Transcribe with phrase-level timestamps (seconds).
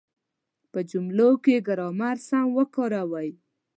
[0.71, 3.29] په جملو کې ګرامر سم وکاروئ.